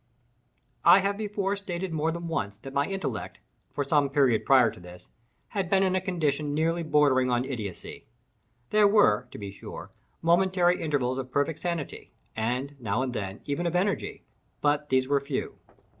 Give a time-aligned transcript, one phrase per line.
[0.83, 4.79] I have before stated more than once that my intellect, for some period prior to
[4.79, 5.09] this,
[5.49, 8.07] had been in a condition nearly bordering on idiocy.
[8.71, 9.91] There were, to be sure,
[10.23, 14.23] momentary intervals of perfect sanity, and, now and then, even of energy;
[14.59, 15.59] but these were few.